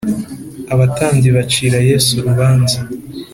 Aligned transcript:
Abatambyi 0.73 1.29
bacira 1.37 1.77
Yesu 1.89 2.09
urubanza 2.19 2.77